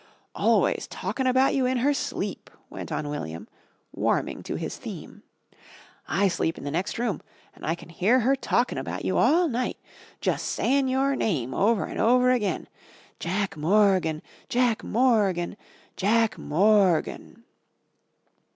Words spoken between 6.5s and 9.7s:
in the next room and I can hear her talkin' about you all